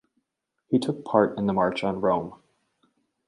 He 0.65 0.79
took 0.79 1.05
part 1.05 1.37
in 1.37 1.45
the 1.45 1.53
March 1.53 1.83
on 1.83 2.01
Rome. 2.01 2.33